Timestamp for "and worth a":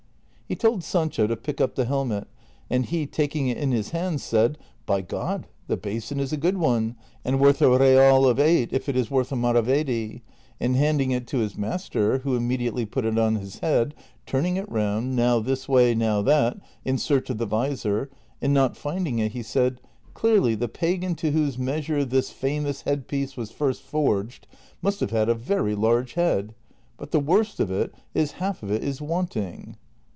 7.23-7.69